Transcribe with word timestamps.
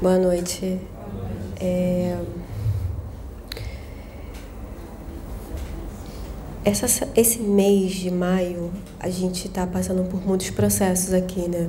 Boa 0.00 0.18
noite. 0.18 0.80
É... 1.60 2.18
Essa, 6.64 7.08
esse 7.14 7.40
mês 7.40 7.92
de 7.92 8.10
maio, 8.10 8.72
a 8.98 9.10
gente 9.10 9.48
está 9.48 9.66
passando 9.66 10.08
por 10.08 10.26
muitos 10.26 10.50
processos 10.50 11.12
aqui, 11.12 11.48
né? 11.48 11.68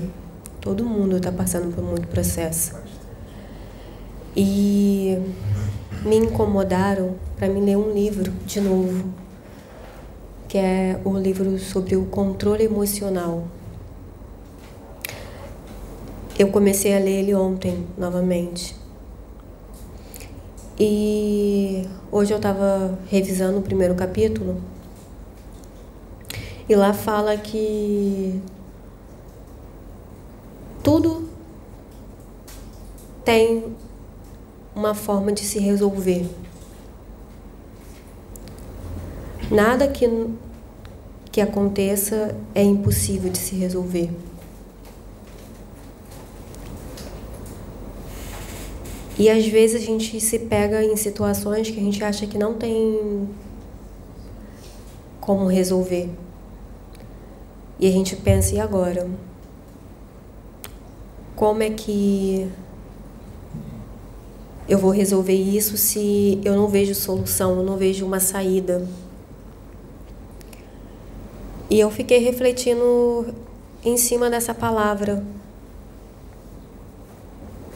Todo 0.61 0.85
mundo 0.85 1.17
está 1.17 1.31
passando 1.31 1.73
por 1.73 1.83
muito 1.83 2.07
processo. 2.07 2.75
E 4.35 5.17
me 6.03 6.17
incomodaram 6.17 7.15
para 7.35 7.47
me 7.49 7.59
ler 7.59 7.77
um 7.77 7.93
livro 7.93 8.31
de 8.45 8.61
novo, 8.61 9.13
que 10.47 10.57
é 10.57 10.99
o 11.03 11.17
livro 11.17 11.57
sobre 11.59 11.95
o 11.95 12.05
controle 12.05 12.63
emocional. 12.63 13.47
Eu 16.37 16.49
comecei 16.49 16.93
a 16.93 16.99
ler 16.99 17.19
ele 17.19 17.33
ontem 17.33 17.87
novamente. 17.97 18.75
E 20.77 21.87
hoje 22.11 22.33
eu 22.33 22.37
estava 22.37 22.99
revisando 23.07 23.59
o 23.59 23.61
primeiro 23.61 23.95
capítulo. 23.95 24.61
E 26.67 26.75
lá 26.75 26.93
fala 26.93 27.37
que 27.37 28.41
tudo 30.83 31.29
tem 33.23 33.73
uma 34.75 34.93
forma 34.93 35.31
de 35.31 35.41
se 35.41 35.57
resolver. 35.59 36.29
Nada 39.49 39.87
que, 39.87 40.05
que 41.31 41.39
aconteça 41.39 42.35
é 42.53 42.61
impossível 42.61 43.31
de 43.31 43.37
se 43.37 43.55
resolver. 43.55 44.09
E 49.17 49.29
às 49.29 49.47
vezes 49.47 49.81
a 49.81 49.85
gente 49.85 50.19
se 50.19 50.39
pega 50.39 50.83
em 50.83 50.97
situações 50.97 51.69
que 51.69 51.79
a 51.79 51.83
gente 51.83 52.03
acha 52.03 52.27
que 52.27 52.37
não 52.37 52.53
tem 52.55 53.29
como 55.21 55.47
resolver. 55.47 56.09
E 57.79 57.87
a 57.87 57.91
gente 57.91 58.15
pensa, 58.15 58.55
e 58.55 58.59
agora? 58.59 59.09
Como 61.35 61.63
é 61.63 61.69
que 61.69 62.49
eu 64.67 64.77
vou 64.77 64.91
resolver 64.91 65.33
isso 65.33 65.77
se 65.77 66.39
eu 66.43 66.55
não 66.55 66.67
vejo 66.67 66.93
solução, 66.93 67.57
eu 67.57 67.63
não 67.63 67.77
vejo 67.77 68.05
uma 68.05 68.19
saída? 68.19 68.87
E 71.69 71.79
eu 71.79 71.89
fiquei 71.89 72.19
refletindo 72.19 73.33
em 73.83 73.97
cima 73.97 74.29
dessa 74.29 74.53
palavra. 74.53 75.23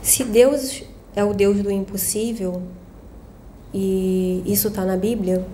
Se 0.01 0.23
Deus 0.23 0.83
é 1.19 1.23
o 1.23 1.33
Deus 1.33 1.61
do 1.61 1.69
impossível, 1.69 2.61
e 3.73 4.41
isso 4.45 4.69
está 4.69 4.85
na 4.85 4.97
Bíblia, 4.97 5.45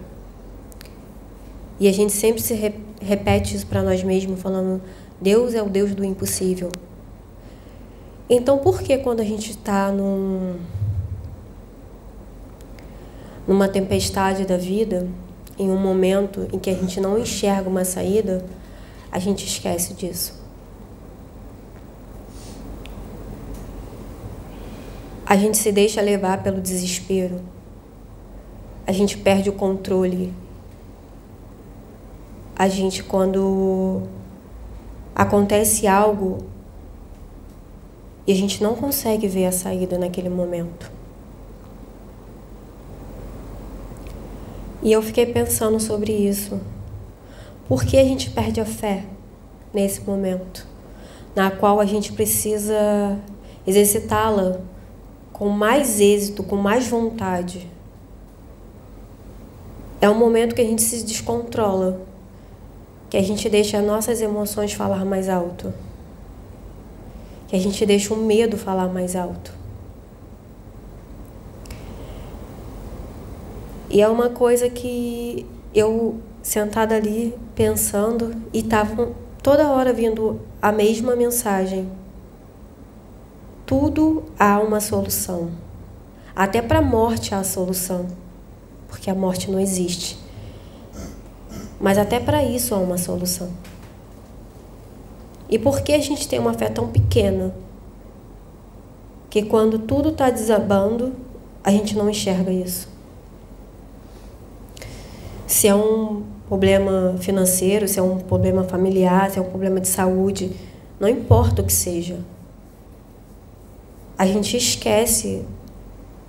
e 1.80 1.88
a 1.88 1.92
gente 1.92 2.14
sempre 2.14 2.42
se 2.42 2.54
re 2.54 2.74
repete 3.02 3.56
isso 3.56 3.68
para 3.68 3.84
nós 3.84 4.04
mesmos, 4.04 4.42
falando: 4.42 4.82
Deus 5.20 5.54
é 5.54 5.62
o 5.62 5.70
Deus 5.70 5.94
do 5.94 6.04
impossível. 6.04 6.72
Então, 8.30 8.58
por 8.58 8.82
que 8.82 8.98
quando 8.98 9.20
a 9.20 9.24
gente 9.24 9.52
está 9.52 9.92
num, 9.92 10.56
numa 13.48 13.68
tempestade 13.68 14.46
da 14.46 14.58
vida, 14.58 15.08
em 15.60 15.70
um 15.70 15.78
momento 15.78 16.48
em 16.52 16.58
que 16.58 16.70
a 16.70 16.74
gente 16.74 17.00
não 17.00 17.20
enxerga 17.20 17.70
uma 17.70 17.86
saída, 17.86 18.44
a 19.12 19.20
gente 19.20 19.46
esquece 19.46 19.94
disso? 19.94 20.45
A 25.26 25.36
gente 25.36 25.58
se 25.58 25.72
deixa 25.72 26.02
levar 26.02 26.44
pelo 26.44 26.62
desespero. 26.62 27.42
A 28.86 28.92
gente 28.92 29.18
perde 29.18 29.50
o 29.50 29.54
controle. 29.54 30.32
A 32.56 32.68
gente, 32.68 33.04
quando 33.04 34.04
acontece 35.16 35.88
algo 35.88 36.38
e 38.28 38.32
a 38.32 38.36
gente 38.36 38.62
não 38.62 38.76
consegue 38.76 39.28
ver 39.28 39.48
a 39.48 39.52
saída 39.52 39.98
naquele 39.98 40.30
momento. 40.30 40.92
E 44.84 44.92
eu 44.92 45.02
fiquei 45.02 45.26
pensando 45.26 45.80
sobre 45.80 46.12
isso. 46.12 46.62
Por 47.68 47.84
que 47.84 47.98
a 47.98 48.04
gente 48.04 48.30
perde 48.30 48.62
a 48.62 48.66
fé 48.66 49.06
nesse 49.74 50.02
momento, 50.02 50.68
na 51.36 51.50
qual 51.50 51.80
a 51.80 51.86
gente 51.86 52.14
precisa 52.14 53.18
exercitá-la 53.66 54.62
com 55.36 55.50
mais 55.50 56.00
êxito, 56.00 56.44
com 56.44 56.56
mais 56.56 56.88
vontade. 56.88 57.70
É 60.00 60.10
um 60.10 60.14
momento 60.14 60.56
que 60.56 60.62
a 60.62 60.64
gente 60.64 60.82
se 60.82 61.04
descontrola, 61.04 62.00
que 63.10 63.18
a 63.18 63.22
gente 63.22 63.50
deixa 63.50 63.82
nossas 63.82 64.22
emoções 64.22 64.72
falar 64.72 65.04
mais 65.04 65.28
alto, 65.28 65.74
que 67.50 67.56
a 67.58 67.60
gente 67.60 67.86
deixa 67.86 68.14
o 68.14 68.18
medo 68.18 68.58
falar 68.58 68.88
mais 68.88 69.14
alto. 69.14 69.52
E 73.90 74.02
é 74.02 74.08
uma 74.08 74.30
coisa 74.30 74.70
que 74.70 75.46
eu 75.74 76.16
sentada 76.42 76.96
ali 76.96 77.36
pensando 77.54 78.34
e 78.54 78.64
tava 78.64 79.12
toda 79.44 79.70
hora 79.70 79.92
vindo 79.92 80.40
a 80.62 80.72
mesma 80.72 81.14
mensagem 81.14 82.05
tudo 83.66 84.24
há 84.38 84.60
uma 84.60 84.80
solução. 84.80 85.50
Até 86.36 86.62
para 86.62 86.80
a 86.80 86.82
morte 86.82 87.34
há 87.34 87.44
solução, 87.44 88.08
porque 88.88 89.10
a 89.10 89.16
morte 89.16 89.50
não 89.50 89.60
existe. 89.60 90.20
Mas 91.80 91.98
até 91.98 92.20
para 92.20 92.44
isso 92.44 92.76
há 92.76 92.78
uma 92.78 92.98
solução. 92.98 93.50
E 95.50 95.58
por 95.58 95.82
que 95.82 95.94
a 95.94 96.00
gente 96.00 96.28
tem 96.28 96.40
uma 96.40 96.54
fé 96.54 96.70
tão 96.70 96.88
pequena? 96.88 97.56
Que 99.30 99.44
quando 99.44 99.80
tudo 99.80 100.10
está 100.10 100.30
desabando, 100.30 101.14
a 101.64 101.72
gente 101.72 101.96
não 101.98 102.10
enxerga 102.10 102.52
isso. 102.52 102.88
Se 105.48 105.68
é 105.68 105.76
um 105.76 106.24
problema 106.48 107.16
financeiro, 107.20 107.88
se 107.88 108.00
é 108.00 108.04
um 108.04 108.20
problema 108.20 108.64
familiar, 108.64 109.32
se 109.32 109.40
é 109.40 109.42
um 109.42 109.50
problema 109.50 109.80
de 109.80 109.88
saúde, 109.88 110.52
não 111.00 111.10
importa 111.10 111.62
o 111.62 111.66
que 111.66 111.74
seja, 111.74 112.20
a 114.18 114.26
gente 114.26 114.56
esquece 114.56 115.46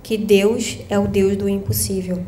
que 0.03 0.17
Deus 0.17 0.79
é 0.89 0.97
o 0.97 1.07
Deus 1.07 1.37
do 1.37 1.47
impossível. 1.47 2.23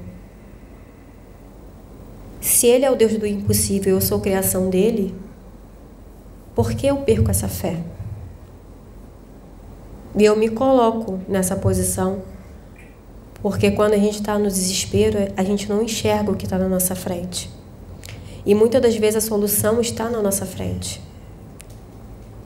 Se 2.41 2.67
Ele 2.67 2.85
é 2.85 2.91
o 2.91 2.95
Deus 2.95 3.17
do 3.17 3.25
impossível, 3.25 3.95
eu 3.95 4.01
sou 4.01 4.19
criação 4.19 4.69
dele, 4.69 5.13
por 6.55 6.73
que 6.73 6.87
eu 6.87 6.97
perco 6.97 7.29
essa 7.29 7.47
fé? 7.47 7.77
E 10.17 10.25
eu 10.25 10.35
me 10.35 10.49
coloco 10.49 11.19
nessa 11.27 11.55
posição, 11.55 12.21
porque 13.41 13.71
quando 13.71 13.93
a 13.93 13.97
gente 13.97 14.15
está 14.15 14.37
no 14.37 14.47
desespero, 14.47 15.31
a 15.37 15.43
gente 15.43 15.69
não 15.69 15.81
enxerga 15.81 16.31
o 16.31 16.35
que 16.35 16.45
está 16.45 16.57
na 16.57 16.67
nossa 16.67 16.95
frente. 16.95 17.49
E 18.45 18.55
muitas 18.55 18.81
das 18.81 18.95
vezes 18.95 19.23
a 19.23 19.27
solução 19.27 19.79
está 19.79 20.09
na 20.09 20.21
nossa 20.21 20.45
frente. 20.45 21.01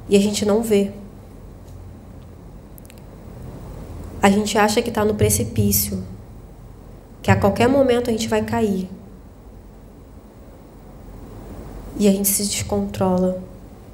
E 0.10 0.18
a 0.18 0.20
gente 0.20 0.46
não 0.46 0.62
vê. 0.62 0.92
A 4.24 4.30
gente 4.30 4.58
acha 4.58 4.82
que 4.82 4.88
está 4.88 5.04
no 5.04 5.16
precipício, 5.16 6.02
que 7.22 7.30
a 7.30 7.36
qualquer 7.36 7.68
momento 7.68 8.10
a 8.10 8.14
gente 8.14 8.30
vai 8.30 8.42
cair. 8.42 8.90
E 12.00 12.08
a 12.08 12.12
gente 12.12 12.30
se 12.30 12.42
descontrola, 12.46 13.44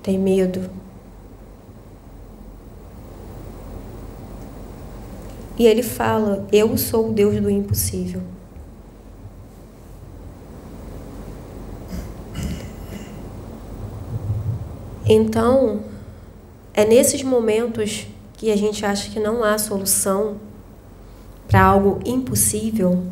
tem 0.03 0.19
medo. 0.19 0.69
E 5.57 5.65
ele 5.65 5.81
fala: 5.81 6.47
Eu 6.51 6.77
sou 6.77 7.09
o 7.09 7.11
Deus 7.11 7.41
do 7.41 7.49
impossível. 7.49 8.21
Então, 15.07 15.81
é 16.71 16.85
nesses 16.85 17.23
momentos 17.23 18.05
que 18.39 18.49
a 18.49 18.55
gente 18.55 18.85
acha 18.85 19.11
que 19.11 19.19
não 19.19 19.43
há 19.43 19.57
solução 19.57 20.37
para 21.45 21.61
algo 21.61 21.99
impossível, 22.05 23.03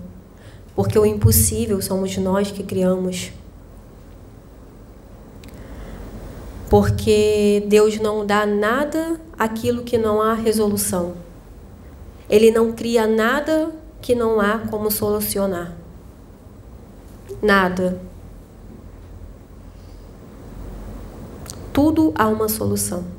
porque 0.74 0.98
o 0.98 1.06
impossível 1.06 1.82
somos 1.82 2.18
nós 2.18 2.50
que 2.50 2.64
criamos. 2.64 3.34
Porque 6.70 7.62
Deus 7.68 8.00
não 8.00 8.26
dá 8.26 8.46
nada 8.46 9.20
aquilo 9.38 9.84
que 9.84 9.98
não 9.98 10.22
há 10.22 10.34
resolução. 10.34 11.16
Ele 12.30 12.50
não 12.50 12.72
cria 12.72 13.06
nada 13.06 13.70
que 14.02 14.16
não 14.16 14.40
há 14.40 14.60
como 14.60 14.90
solucionar. 14.90 15.76
Nada. 17.42 18.02
Tudo 21.74 22.14
há 22.16 22.30
uma 22.30 22.48
solução. 22.48 23.17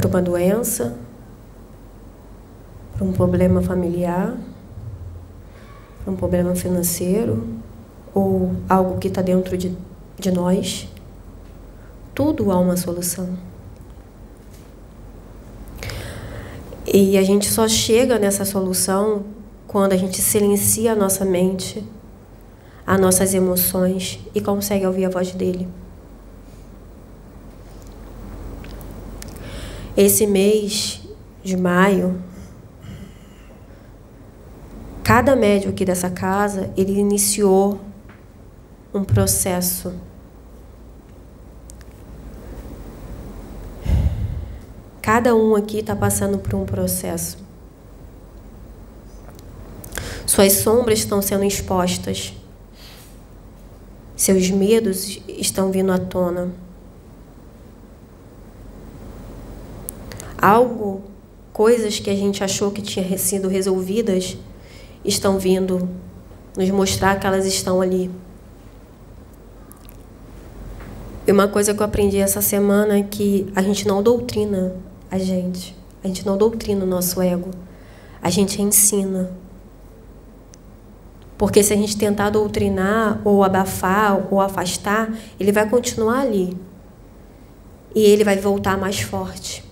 Por 0.00 0.06
uma 0.06 0.22
doença, 0.22 0.96
por 2.96 3.06
um 3.06 3.12
problema 3.12 3.60
familiar, 3.60 4.34
por 6.02 6.14
um 6.14 6.16
problema 6.16 6.54
financeiro 6.54 7.46
ou 8.14 8.52
algo 8.66 8.98
que 8.98 9.08
está 9.08 9.20
dentro 9.20 9.58
de, 9.58 9.76
de 10.18 10.30
nós. 10.30 10.88
Tudo 12.14 12.50
há 12.50 12.58
uma 12.58 12.78
solução. 12.78 13.36
E 16.86 17.18
a 17.18 17.22
gente 17.22 17.48
só 17.50 17.68
chega 17.68 18.18
nessa 18.18 18.44
solução 18.46 19.24
quando 19.66 19.92
a 19.92 19.96
gente 19.96 20.20
silencia 20.22 20.92
a 20.92 20.96
nossa 20.96 21.26
mente, 21.26 21.86
as 22.86 22.98
nossas 22.98 23.34
emoções 23.34 24.18
e 24.34 24.40
consegue 24.40 24.86
ouvir 24.86 25.04
a 25.04 25.10
voz 25.10 25.32
dele. 25.32 25.68
Esse 30.02 30.26
mês 30.26 30.98
de 31.44 31.58
maio, 31.58 32.22
cada 35.04 35.36
médico 35.36 35.72
aqui 35.72 35.84
dessa 35.84 36.08
casa, 36.08 36.70
ele 36.74 36.98
iniciou 36.98 37.78
um 38.94 39.04
processo 39.04 39.92
Cada 45.02 45.34
um 45.34 45.54
aqui 45.54 45.80
está 45.80 45.94
passando 45.94 46.38
por 46.38 46.54
um 46.54 46.64
processo. 46.64 47.36
Suas 50.24 50.52
sombras 50.52 51.00
estão 51.00 51.20
sendo 51.20 51.44
expostas. 51.44 52.32
Seus 54.14 54.48
medos 54.50 55.20
estão 55.26 55.70
vindo 55.70 55.90
à 55.90 55.98
tona. 55.98 56.52
Algo, 60.40 61.02
coisas 61.52 61.98
que 61.98 62.08
a 62.08 62.14
gente 62.14 62.42
achou 62.42 62.70
que 62.70 62.80
tinha 62.80 63.18
sido 63.18 63.46
resolvidas, 63.46 64.38
estão 65.04 65.38
vindo 65.38 65.88
nos 66.56 66.70
mostrar 66.70 67.20
que 67.20 67.26
elas 67.26 67.44
estão 67.44 67.80
ali. 67.82 68.10
E 71.26 71.32
uma 71.32 71.46
coisa 71.46 71.74
que 71.74 71.80
eu 71.80 71.84
aprendi 71.84 72.16
essa 72.16 72.40
semana 72.40 72.98
é 72.98 73.02
que 73.02 73.46
a 73.54 73.60
gente 73.60 73.86
não 73.86 74.02
doutrina 74.02 74.74
a 75.10 75.18
gente. 75.18 75.76
A 76.02 76.06
gente 76.06 76.24
não 76.24 76.38
doutrina 76.38 76.84
o 76.84 76.88
nosso 76.88 77.20
ego. 77.20 77.50
A 78.22 78.30
gente 78.30 78.62
ensina. 78.62 79.30
Porque 81.36 81.62
se 81.62 81.72
a 81.72 81.76
gente 81.76 81.96
tentar 81.96 82.30
doutrinar, 82.30 83.20
ou 83.24 83.44
abafar, 83.44 84.26
ou 84.30 84.40
afastar, 84.40 85.14
ele 85.38 85.52
vai 85.52 85.68
continuar 85.68 86.20
ali. 86.20 86.56
E 87.94 88.02
ele 88.02 88.24
vai 88.24 88.36
voltar 88.36 88.78
mais 88.78 89.00
forte. 89.00 89.69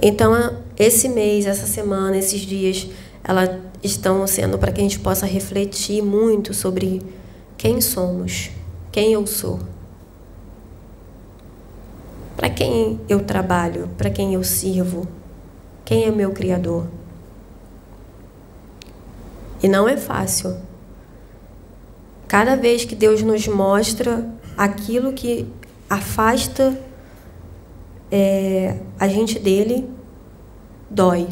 Então, 0.00 0.58
esse 0.78 1.08
mês, 1.08 1.46
essa 1.46 1.66
semana, 1.66 2.16
esses 2.16 2.40
dias, 2.40 2.88
elas 3.22 3.50
estão 3.82 4.26
sendo 4.26 4.58
para 4.58 4.72
que 4.72 4.80
a 4.80 4.84
gente 4.84 4.98
possa 4.98 5.26
refletir 5.26 6.02
muito 6.02 6.52
sobre 6.52 7.00
quem 7.56 7.80
somos, 7.80 8.50
quem 8.90 9.12
eu 9.12 9.26
sou. 9.26 9.60
Para 12.36 12.50
quem 12.50 13.00
eu 13.08 13.20
trabalho? 13.24 13.88
Para 13.96 14.10
quem 14.10 14.34
eu 14.34 14.44
sirvo? 14.44 15.06
Quem 15.84 16.04
é 16.04 16.10
meu 16.10 16.32
Criador? 16.32 16.86
E 19.62 19.68
não 19.68 19.88
é 19.88 19.96
fácil. 19.96 20.56
Cada 22.28 22.56
vez 22.56 22.84
que 22.84 22.94
Deus 22.94 23.22
nos 23.22 23.46
mostra 23.46 24.28
aquilo 24.56 25.12
que 25.12 25.46
afasta 25.88 26.78
é, 28.16 28.76
a 28.96 29.08
gente 29.08 29.40
dele, 29.40 29.90
dói. 30.88 31.26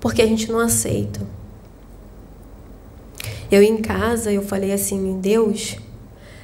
Porque 0.00 0.20
a 0.20 0.26
gente 0.26 0.50
não 0.50 0.58
aceita. 0.58 1.20
Eu 3.48 3.62
em 3.62 3.76
casa, 3.76 4.32
eu 4.32 4.42
falei 4.42 4.72
assim, 4.72 5.20
Deus, 5.20 5.76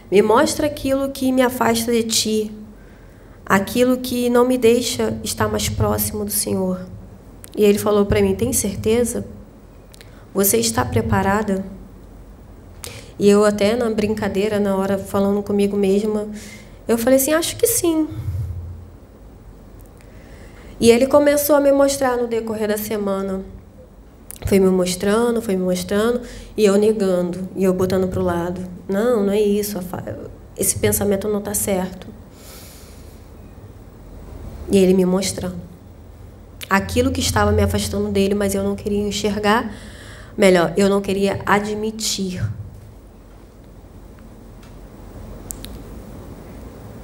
me 0.08 0.22
mostra 0.22 0.68
aquilo 0.68 1.08
que 1.08 1.32
me 1.32 1.42
afasta 1.42 1.90
de 1.90 2.04
ti, 2.04 2.52
aquilo 3.44 3.96
que 3.96 4.30
não 4.30 4.46
me 4.46 4.56
deixa 4.56 5.18
estar 5.24 5.48
mais 5.48 5.68
próximo 5.68 6.24
do 6.24 6.30
Senhor. 6.30 6.86
E 7.56 7.64
ele 7.64 7.78
falou 7.78 8.06
para 8.06 8.22
mim: 8.22 8.36
Tem 8.36 8.52
certeza? 8.52 9.26
Você 10.32 10.56
está 10.58 10.84
preparada? 10.84 11.64
E 13.18 13.28
eu, 13.28 13.44
até 13.44 13.74
na 13.74 13.90
brincadeira, 13.90 14.60
na 14.60 14.76
hora 14.76 14.98
falando 14.98 15.42
comigo 15.42 15.76
mesma, 15.76 16.28
eu 16.86 16.96
falei 16.96 17.18
assim: 17.18 17.32
Acho 17.32 17.56
que 17.56 17.66
sim. 17.66 18.08
E 20.80 20.90
ele 20.90 21.06
começou 21.06 21.56
a 21.56 21.60
me 21.60 21.72
mostrar 21.72 22.16
no 22.16 22.26
decorrer 22.26 22.68
da 22.68 22.76
semana. 22.76 23.42
Foi 24.46 24.58
me 24.58 24.68
mostrando, 24.68 25.40
foi 25.40 25.56
me 25.56 25.62
mostrando, 25.62 26.20
e 26.56 26.64
eu 26.64 26.76
negando, 26.76 27.48
e 27.56 27.64
eu 27.64 27.72
botando 27.72 28.08
para 28.08 28.20
o 28.20 28.24
lado. 28.24 28.60
Não, 28.88 29.24
não 29.24 29.32
é 29.32 29.40
isso. 29.40 29.78
Esse 30.56 30.78
pensamento 30.78 31.28
não 31.28 31.38
está 31.38 31.54
certo. 31.54 32.06
E 34.70 34.76
ele 34.76 34.94
me 34.94 35.04
mostrando. 35.04 35.56
Aquilo 36.68 37.10
que 37.10 37.20
estava 37.20 37.52
me 37.52 37.62
afastando 37.62 38.08
dele, 38.10 38.34
mas 38.34 38.54
eu 38.54 38.62
não 38.62 38.74
queria 38.74 39.06
enxergar. 39.06 39.74
Melhor, 40.36 40.74
eu 40.76 40.88
não 40.88 41.00
queria 41.00 41.40
admitir. 41.46 42.42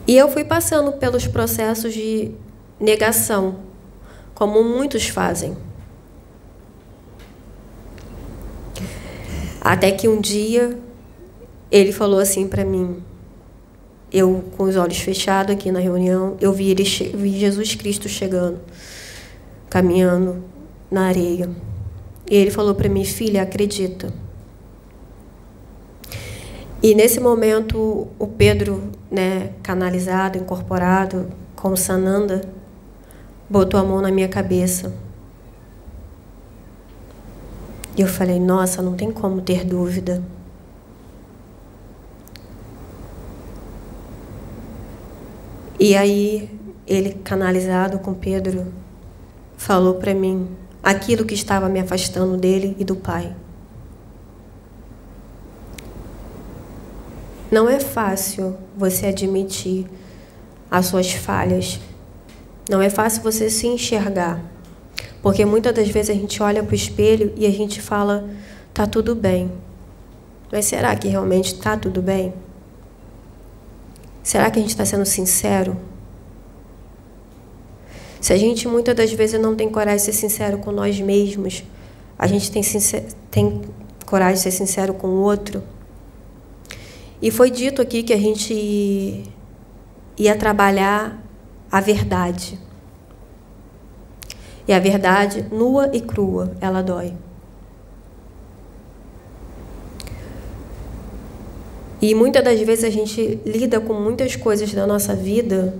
E 0.06 0.16
eu 0.16 0.28
fui 0.28 0.44
passando 0.44 0.93
pelos 0.93 1.26
processos 1.28 1.94
de 1.94 2.32
negação, 2.81 3.56
como 4.35 4.65
muitos 4.65 5.09
fazem. 5.09 5.56
Até 9.61 9.93
que 9.93 10.09
um 10.09 10.21
dia 10.21 10.79
ele 11.71 11.93
falou 11.93 12.19
assim 12.19 12.49
para 12.49 12.65
mim: 12.65 13.03
eu 14.12 14.43
com 14.56 14.65
os 14.65 14.77
olhos 14.77 14.99
fechados 14.99 15.55
aqui 15.55 15.71
na 15.71 15.79
reunião, 15.79 16.37
eu 16.41 16.53
vi 16.53 16.71
ele 16.71 16.82
vi 16.85 17.38
Jesus 17.38 17.75
Cristo 17.75 18.09
chegando, 18.09 18.59
caminhando 19.69 20.43
na 20.91 21.06
areia. 21.06 21.50
E 22.29 22.37
ele 22.37 22.50
falou 22.50 22.75
para 22.75 22.88
mim, 22.88 23.05
filha, 23.05 23.43
acredita. 23.43 24.12
E 26.83 26.94
nesse 26.94 27.21
momento, 27.21 28.09
o 28.19 28.26
Pedro, 28.26 28.91
né, 29.11 29.50
canalizado, 29.62 30.38
incorporado, 30.38 31.29
com 31.54 31.76
Sananda, 31.76 32.40
botou 33.50 33.80
a 33.80 33.83
mão 33.83 34.00
na 34.00 34.12
minha 34.12 34.28
cabeça. 34.28 34.95
E 37.97 38.00
eu 38.00 38.07
falei, 38.07 38.38
nossa, 38.38 38.80
não 38.80 38.95
tem 38.95 39.11
como 39.11 39.42
ter 39.42 39.64
dúvida. 39.64 40.23
E 45.78 45.97
aí 45.97 46.49
ele 46.87 47.14
canalizado 47.25 47.99
com 47.99 48.14
Pedro 48.14 48.73
falou 49.57 49.95
para 49.95 50.14
mim 50.14 50.49
aquilo 50.83 51.25
que 51.25 51.35
estava 51.35 51.69
me 51.69 51.80
afastando 51.80 52.37
dele 52.37 52.76
e 52.78 52.85
do 52.85 52.95
Pai. 52.95 53.35
Não 57.50 57.69
é 57.69 57.80
fácil 57.80 58.57
você 58.76 59.07
admitir 59.07 59.87
as 60.71 60.87
suas 60.87 61.12
falhas. 61.12 61.80
Não 62.71 62.81
é 62.81 62.89
fácil 62.89 63.21
você 63.25 63.50
se 63.50 63.67
enxergar. 63.67 64.41
Porque 65.21 65.45
muitas 65.45 65.75
das 65.75 65.89
vezes 65.89 66.11
a 66.11 66.15
gente 66.15 66.41
olha 66.41 66.62
para 66.62 66.71
o 66.71 66.77
espelho 66.77 67.33
e 67.37 67.45
a 67.45 67.50
gente 67.50 67.83
fala, 67.83 68.31
tá 68.73 68.87
tudo 68.87 69.12
bem. 69.12 69.50
Mas 70.53 70.67
será 70.67 70.95
que 70.95 71.09
realmente 71.09 71.53
está 71.53 71.77
tudo 71.77 72.00
bem? 72.00 72.33
Será 74.23 74.49
que 74.53 74.61
a 74.61 74.62
gente 74.62 74.71
está 74.71 74.85
sendo 74.85 75.05
sincero? 75.05 75.77
Se 78.21 78.33
a 78.33 78.37
gente 78.37 78.69
muitas 78.69 78.95
das 78.95 79.12
vezes 79.12 79.41
não 79.41 79.57
tem 79.57 79.69
coragem 79.69 79.97
de 79.97 80.05
ser 80.05 80.12
sincero 80.12 80.59
com 80.59 80.71
nós 80.71 81.00
mesmos, 81.00 81.65
a 82.17 82.29
gente 82.29 82.53
tem, 82.53 82.62
tem 83.33 83.62
coragem 84.07 84.35
de 84.35 84.43
ser 84.43 84.53
sincero 84.53 84.95
com 84.95 85.09
o 85.09 85.23
outro. 85.23 85.61
E 87.21 87.33
foi 87.33 87.50
dito 87.50 87.83
aqui 87.83 88.05
que 88.05 88.12
a 88.12 88.19
gente 88.19 89.25
ia 90.17 90.37
trabalhar 90.37 91.29
a 91.71 91.81
verdade. 91.81 92.59
E 94.67 94.73
a 94.73 94.79
verdade, 94.79 95.47
nua 95.50 95.91
e 95.95 96.00
crua, 96.00 96.53
ela 96.61 96.83
dói. 96.83 97.15
E 102.03 102.15
muitas 102.15 102.43
das 102.43 102.59
vezes 102.61 102.85
a 102.85 102.91
gente 102.91 103.41
lida 103.45 103.79
com 103.81 103.93
muitas 103.93 104.35
coisas 104.35 104.73
da 104.73 104.87
nossa 104.87 105.15
vida 105.15 105.75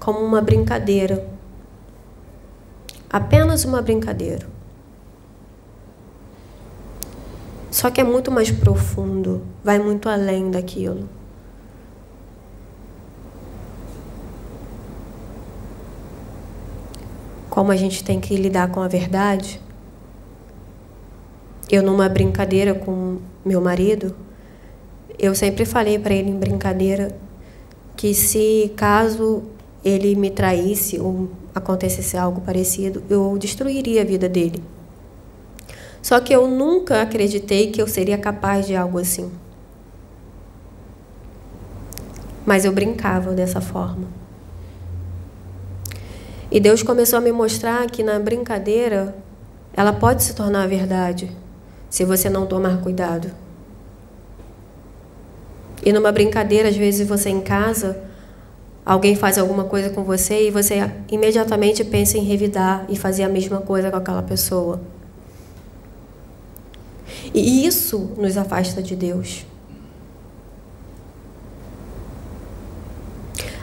como 0.00 0.18
uma 0.18 0.40
brincadeira. 0.40 1.26
Apenas 3.08 3.64
uma 3.64 3.80
brincadeira. 3.80 4.46
Só 7.70 7.88
que 7.88 8.00
é 8.00 8.04
muito 8.04 8.32
mais 8.32 8.50
profundo, 8.50 9.42
vai 9.62 9.78
muito 9.78 10.08
além 10.08 10.50
daquilo. 10.50 11.08
Como 17.60 17.72
a 17.72 17.76
gente 17.76 18.02
tem 18.02 18.18
que 18.18 18.34
lidar 18.36 18.70
com 18.70 18.80
a 18.80 18.88
verdade. 18.88 19.60
Eu, 21.70 21.82
numa 21.82 22.08
brincadeira 22.08 22.74
com 22.74 23.18
meu 23.44 23.60
marido, 23.60 24.16
eu 25.18 25.34
sempre 25.34 25.66
falei 25.66 25.98
para 25.98 26.14
ele 26.14 26.30
em 26.30 26.38
brincadeira 26.38 27.14
que 27.94 28.14
se 28.14 28.72
caso 28.74 29.42
ele 29.84 30.14
me 30.14 30.30
traísse 30.30 30.98
ou 30.98 31.28
acontecesse 31.54 32.16
algo 32.16 32.40
parecido, 32.40 33.02
eu 33.10 33.36
destruiria 33.36 34.00
a 34.00 34.06
vida 34.06 34.26
dele. 34.26 34.64
Só 36.00 36.18
que 36.18 36.34
eu 36.34 36.48
nunca 36.48 37.02
acreditei 37.02 37.70
que 37.70 37.82
eu 37.82 37.86
seria 37.86 38.16
capaz 38.16 38.66
de 38.66 38.74
algo 38.74 38.98
assim. 38.98 39.30
Mas 42.46 42.64
eu 42.64 42.72
brincava 42.72 43.34
dessa 43.34 43.60
forma. 43.60 44.19
E 46.50 46.58
Deus 46.58 46.82
começou 46.82 47.18
a 47.18 47.22
me 47.22 47.30
mostrar 47.30 47.86
que 47.86 48.02
na 48.02 48.18
brincadeira 48.18 49.14
ela 49.72 49.92
pode 49.92 50.22
se 50.22 50.34
tornar 50.34 50.66
verdade 50.66 51.30
se 51.88 52.04
você 52.04 52.28
não 52.28 52.46
tomar 52.46 52.80
cuidado. 52.80 53.30
E 55.84 55.92
numa 55.92 56.12
brincadeira, 56.12 56.68
às 56.68 56.76
vezes 56.76 57.08
você 57.08 57.30
em 57.30 57.40
casa, 57.40 58.02
alguém 58.84 59.14
faz 59.14 59.38
alguma 59.38 59.64
coisa 59.64 59.90
com 59.90 60.02
você 60.02 60.48
e 60.48 60.50
você 60.50 60.90
imediatamente 61.10 61.84
pensa 61.84 62.18
em 62.18 62.24
revidar 62.24 62.84
e 62.88 62.96
fazer 62.96 63.22
a 63.22 63.28
mesma 63.28 63.60
coisa 63.60 63.90
com 63.90 63.96
aquela 63.96 64.22
pessoa. 64.22 64.80
E 67.32 67.64
isso 67.64 68.10
nos 68.16 68.36
afasta 68.36 68.82
de 68.82 68.96
Deus. 68.96 69.46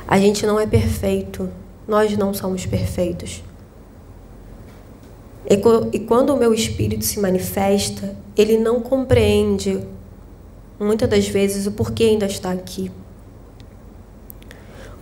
A 0.08 0.18
gente 0.18 0.46
não 0.46 0.60
é 0.60 0.66
perfeito. 0.66 1.50
Nós 1.88 2.18
não 2.18 2.34
somos 2.34 2.66
perfeitos. 2.66 3.44
E 5.50 6.00
quando 6.00 6.34
o 6.34 6.38
meu 6.38 6.54
espírito 6.54 7.06
se 7.06 7.20
manifesta, 7.22 8.16
ele 8.36 8.58
não 8.58 8.82
compreende, 8.82 9.82
muitas 10.78 11.10
das 11.10 11.28
vezes, 11.28 11.66
o 11.66 11.72
porquê 11.72 12.04
ainda 12.04 12.26
está 12.26 12.52
aqui. 12.52 12.92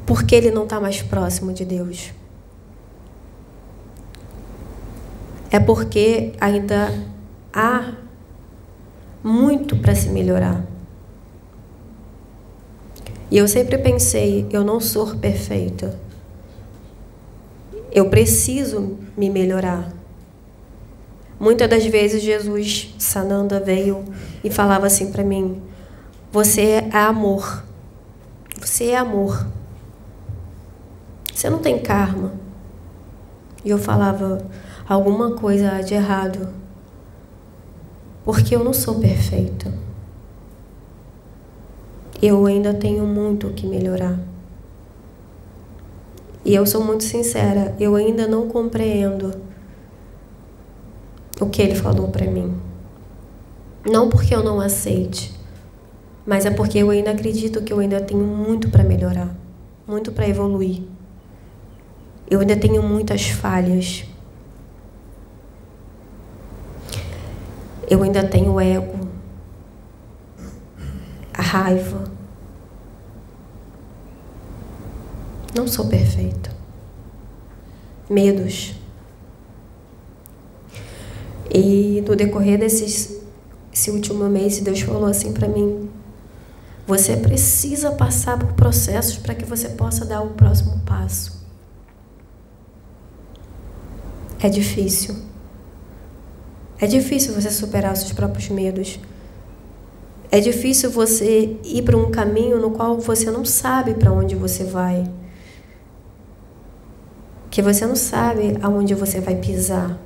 Porque 0.05 0.35
ele 0.35 0.51
não 0.51 0.65
está 0.65 0.79
mais 0.79 1.01
próximo 1.01 1.51
de 1.51 1.65
Deus. 1.65 2.11
É 5.49 5.59
porque 5.59 6.33
ainda 6.39 6.93
há 7.51 7.93
muito 9.23 9.75
para 9.77 9.95
se 9.95 10.09
melhorar. 10.09 10.63
E 13.31 13.37
eu 13.39 13.47
sempre 13.47 13.79
pensei, 13.79 14.45
eu 14.51 14.63
não 14.63 14.79
sou 14.79 15.15
perfeita. 15.15 16.04
Eu 17.95 18.09
preciso 18.09 18.97
me 19.15 19.29
melhorar. 19.29 19.89
Muitas 21.39 21.69
das 21.69 21.85
vezes 21.85 22.21
Jesus, 22.21 22.93
Sananda, 22.99 23.57
veio 23.57 24.03
e 24.43 24.49
falava 24.49 24.85
assim 24.85 25.13
para 25.13 25.23
mim: 25.23 25.61
Você 26.29 26.61
é 26.91 26.97
amor. 26.97 27.63
Você 28.59 28.87
é 28.87 28.97
amor. 28.97 29.47
Você 31.33 31.49
não 31.49 31.59
tem 31.59 31.79
karma. 31.79 32.33
E 33.63 33.69
eu 33.69 33.77
falava 33.77 34.45
alguma 34.85 35.31
coisa 35.37 35.79
de 35.79 35.93
errado. 35.93 36.49
Porque 38.25 38.53
eu 38.53 38.61
não 38.61 38.73
sou 38.73 38.99
perfeita. 38.99 39.73
Eu 42.21 42.45
ainda 42.45 42.73
tenho 42.73 43.05
muito 43.07 43.51
que 43.51 43.65
melhorar. 43.65 44.19
E 46.45 46.53
eu 46.53 46.63
sou 46.67 46.83
muito 46.83 47.03
sincera, 47.03 47.75
eu 47.79 47.95
ainda 47.95 48.27
não 48.27 48.47
compreendo 48.47 49.33
o 51.41 51.47
que 51.47 51.59
ele 51.59 51.73
falou 51.73 52.09
para 52.09 52.29
mim. 52.29 52.55
Não 53.83 54.09
porque 54.09 54.33
eu 54.33 54.43
não 54.43 54.61
aceite, 54.61 55.33
mas 56.23 56.45
é 56.45 56.51
porque 56.51 56.77
eu 56.77 56.91
ainda 56.91 57.09
acredito 57.09 57.63
que 57.63 57.73
eu 57.73 57.79
ainda 57.79 57.99
tenho 57.99 58.23
muito 58.23 58.69
para 58.69 58.83
melhorar, 58.83 59.35
muito 59.87 60.11
para 60.11 60.27
evoluir. 60.27 60.83
Eu 62.29 62.39
ainda 62.39 62.55
tenho 62.55 62.81
muitas 62.83 63.27
falhas. 63.27 64.05
Eu 67.89 68.03
ainda 68.03 68.23
tenho 68.23 68.59
ego, 68.59 68.99
a 71.33 71.41
raiva. 71.41 72.14
Não 75.55 75.67
sou 75.67 75.87
perfeita. 75.87 76.51
Medos. 78.09 78.75
E 81.49 82.03
no 82.05 82.15
decorrer 82.15 82.59
desses 82.59 83.15
esse 83.71 83.91
último 83.91 84.25
mês, 84.29 84.59
Deus 84.59 84.81
falou 84.81 85.05
assim 85.05 85.31
para 85.33 85.47
mim: 85.47 85.89
você 86.85 87.17
precisa 87.17 87.91
passar 87.91 88.37
por 88.37 88.53
processos 88.53 89.17
para 89.17 89.33
que 89.33 89.45
você 89.45 89.69
possa 89.69 90.05
dar 90.05 90.21
o 90.21 90.29
próximo 90.31 90.79
passo. 90.85 91.43
É 94.39 94.49
difícil. 94.49 95.15
É 96.79 96.85
difícil 96.85 97.33
você 97.33 97.49
superar 97.49 97.93
os 97.93 97.99
seus 97.99 98.11
próprios 98.13 98.49
medos. 98.49 98.99
É 100.29 100.39
difícil 100.39 100.91
você 100.91 101.57
ir 101.63 101.81
para 101.83 101.95
um 101.97 102.11
caminho 102.11 102.59
no 102.59 102.71
qual 102.71 102.99
você 102.99 103.31
não 103.31 103.45
sabe 103.45 103.93
para 103.93 104.11
onde 104.11 104.35
você 104.35 104.63
vai. 104.63 105.09
Que 107.55 107.61
você 107.61 107.85
não 107.85 107.95
sabe 107.95 108.57
aonde 108.61 108.93
você 108.93 109.21
vai 109.21 109.35
pisar. 109.35 109.97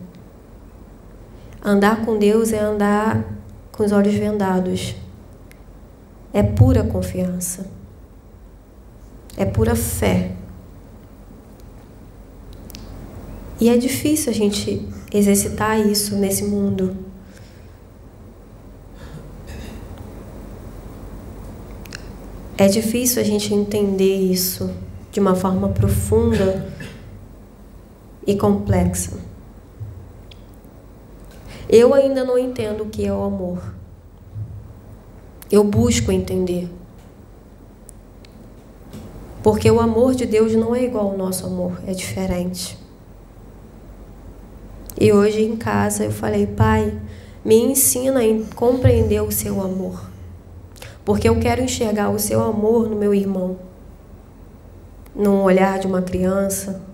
Andar 1.66 2.06
com 2.06 2.16
Deus 2.16 2.54
é 2.54 2.60
andar 2.60 3.26
com 3.72 3.84
os 3.84 3.92
olhos 3.92 4.14
vendados. 4.14 4.96
É 6.32 6.44
pura 6.44 6.84
confiança. 6.84 7.66
É 9.36 9.46
pura 9.46 9.76
fé. 9.76 10.34
E 13.60 13.68
é 13.68 13.78
difícil 13.78 14.30
a 14.32 14.36
gente 14.36 14.88
exercitar 15.12 15.80
isso 15.80 16.16
nesse 16.18 16.44
mundo. 16.44 16.96
É 22.56 22.68
difícil 22.68 23.20
a 23.20 23.26
gente 23.26 23.56
entender 23.56 24.18
isso 24.18 24.70
de 25.12 25.20
uma 25.20 25.34
forma 25.34 25.70
profunda 25.70 26.78
e 28.30 28.36
complexa. 28.36 29.18
Eu 31.68 31.96
ainda 31.96 32.24
não 32.24 32.38
entendo 32.38 32.84
o 32.84 32.90
que 32.90 33.04
é 33.04 33.12
o 33.12 33.24
amor. 33.24 33.74
Eu 35.52 35.64
busco 35.64 36.12
entender. 36.12 36.70
Porque 39.42 39.70
o 39.72 39.80
amor 39.80 40.14
de 40.14 40.28
Deus 40.28 40.54
não 40.54 40.76
é 40.76 40.84
igual 40.84 41.08
ao 41.08 41.18
nosso 41.18 41.48
amor, 41.48 41.82
é 41.88 41.92
diferente. 41.92 42.78
E 45.00 45.12
hoje 45.12 45.42
em 45.42 45.58
casa 45.58 46.06
eu 46.06 46.12
falei, 46.12 46.46
Pai, 46.46 46.96
me 47.44 47.56
ensina 47.56 48.20
a 48.20 48.56
compreender 48.56 49.24
o 49.24 49.32
seu 49.32 49.60
amor. 49.60 50.08
Porque 51.04 51.28
eu 51.28 51.40
quero 51.40 51.64
enxergar 51.64 52.12
o 52.12 52.20
seu 52.20 52.44
amor 52.44 52.88
no 52.88 52.96
meu 52.96 53.12
irmão. 53.12 53.58
No 55.16 55.42
olhar 55.42 55.80
de 55.80 55.88
uma 55.88 56.04
criança, 56.04 56.89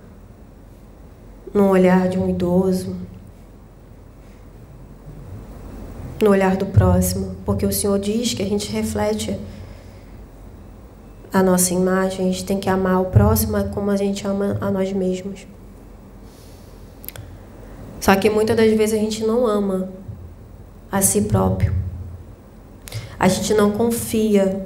no 1.55 1.69
olhar 1.69 2.09
de 2.09 2.19
um 2.19 2.29
idoso, 2.29 2.93
no 6.21 6.29
olhar 6.29 6.57
do 6.57 6.65
próximo, 6.65 7.37
porque 7.45 7.65
o 7.65 7.71
Senhor 7.71 7.97
diz 7.97 8.33
que 8.33 8.43
a 8.43 8.45
gente 8.45 8.69
reflete 8.69 9.39
a 11.31 11.41
nossa 11.41 11.73
imagem, 11.73 12.27
a 12.27 12.31
gente 12.31 12.43
tem 12.43 12.59
que 12.59 12.69
amar 12.69 13.01
o 13.01 13.05
próximo 13.05 13.57
como 13.69 13.89
a 13.89 13.95
gente 13.95 14.27
ama 14.27 14.57
a 14.59 14.69
nós 14.69 14.91
mesmos. 14.91 15.47
Só 18.01 18.13
que 18.17 18.29
muitas 18.29 18.57
das 18.57 18.73
vezes 18.73 18.99
a 18.99 19.01
gente 19.01 19.25
não 19.25 19.47
ama 19.47 19.89
a 20.91 21.01
si 21.01 21.21
próprio. 21.21 21.73
A 23.17 23.29
gente 23.29 23.53
não 23.53 23.71
confia. 23.71 24.65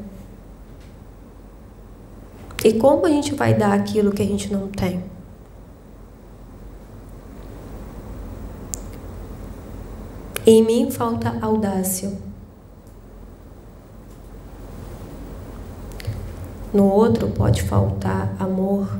E 2.66 2.74
como 2.74 3.06
a 3.06 3.10
gente 3.10 3.36
vai 3.36 3.54
dar 3.54 3.74
aquilo 3.74 4.12
que 4.12 4.24
a 4.24 4.26
gente 4.26 4.52
não 4.52 4.68
tem? 4.68 5.04
Em 10.52 10.64
mim 10.64 10.90
falta 10.90 11.38
audácia. 11.44 12.12
No 16.74 16.86
outro 16.86 17.28
pode 17.30 17.62
faltar 17.62 18.36
amor 18.40 18.98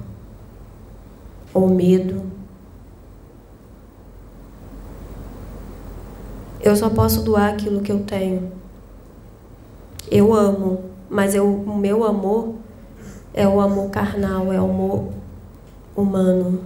ou 1.52 1.68
medo. 1.68 2.22
Eu 6.62 6.76
só 6.76 6.88
posso 6.88 7.24
doar 7.24 7.56
aquilo 7.56 7.82
que 7.82 7.92
eu 7.92 8.04
tenho. 8.04 8.52
Eu 10.12 10.32
amo, 10.36 10.84
mas 11.10 11.34
eu, 11.34 11.52
o 11.52 11.76
meu 11.76 12.04
amor 12.04 12.54
é 13.34 13.48
o 13.48 13.60
amor 13.60 13.90
carnal, 13.90 14.54
é 14.54 14.62
o 14.62 14.66
amor 14.66 15.10
humano. 15.96 16.62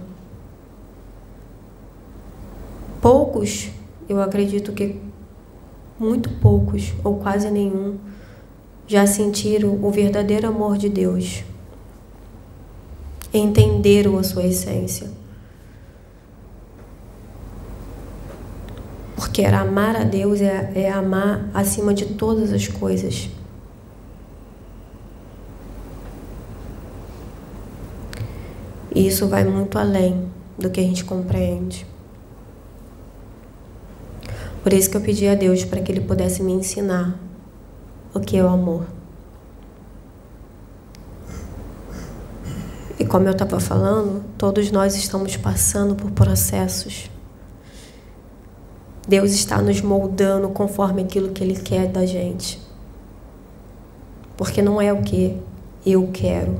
poucos, 3.00 3.70
eu 4.08 4.20
acredito 4.20 4.72
que 4.72 5.00
muito 5.98 6.28
poucos, 6.40 6.92
ou 7.02 7.18
quase 7.18 7.50
nenhum, 7.50 7.98
já 8.86 9.06
sentiram 9.06 9.78
o 9.82 9.90
verdadeiro 9.90 10.48
amor 10.48 10.76
de 10.76 10.88
Deus, 10.88 11.42
entenderam 13.32 14.18
a 14.18 14.22
sua 14.22 14.44
essência. 14.44 15.10
Porque 19.16 19.44
amar 19.44 19.96
a 19.96 20.04
Deus 20.04 20.40
é, 20.40 20.72
é 20.74 20.90
amar 20.90 21.48
acima 21.54 21.94
de 21.94 22.06
todas 22.06 22.52
as 22.52 22.68
coisas. 22.68 23.28
E 28.94 29.08
isso 29.08 29.26
vai 29.26 29.44
muito 29.44 29.76
além 29.76 30.28
do 30.56 30.70
que 30.70 30.78
a 30.78 30.84
gente 30.84 31.04
compreende. 31.04 31.93
Por 34.64 34.72
isso 34.72 34.88
que 34.88 34.96
eu 34.96 35.02
pedi 35.02 35.28
a 35.28 35.34
Deus 35.34 35.62
para 35.62 35.82
que 35.82 35.92
Ele 35.92 36.00
pudesse 36.00 36.42
me 36.42 36.50
ensinar 36.50 37.20
o 38.14 38.18
que 38.18 38.34
é 38.34 38.42
o 38.42 38.48
amor. 38.48 38.86
E 42.98 43.04
como 43.04 43.26
eu 43.26 43.32
estava 43.32 43.60
falando, 43.60 44.24
todos 44.38 44.70
nós 44.70 44.96
estamos 44.96 45.36
passando 45.36 45.94
por 45.94 46.10
processos. 46.12 47.10
Deus 49.06 49.32
está 49.32 49.60
nos 49.60 49.82
moldando 49.82 50.48
conforme 50.48 51.02
aquilo 51.02 51.28
que 51.28 51.44
Ele 51.44 51.56
quer 51.56 51.88
da 51.88 52.06
gente. 52.06 52.58
Porque 54.34 54.62
não 54.62 54.80
é 54.80 54.90
o 54.94 55.02
que 55.02 55.38
eu 55.84 56.08
quero. 56.10 56.58